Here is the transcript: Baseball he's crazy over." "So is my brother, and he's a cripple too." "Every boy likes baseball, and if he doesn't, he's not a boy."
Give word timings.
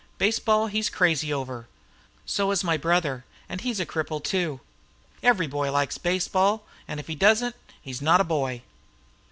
Baseball 0.17 0.65
he's 0.65 0.89
crazy 0.89 1.31
over." 1.31 1.67
"So 2.25 2.49
is 2.49 2.63
my 2.63 2.75
brother, 2.75 3.23
and 3.47 3.61
he's 3.61 3.79
a 3.79 3.85
cripple 3.85 4.19
too." 4.19 4.59
"Every 5.21 5.45
boy 5.45 5.71
likes 5.71 5.99
baseball, 5.99 6.65
and 6.87 6.99
if 6.99 7.05
he 7.05 7.13
doesn't, 7.13 7.55
he's 7.83 8.01
not 8.01 8.19
a 8.19 8.23
boy." 8.23 8.63